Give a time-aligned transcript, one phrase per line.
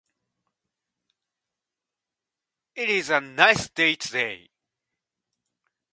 [2.73, 4.49] It is a nice day today.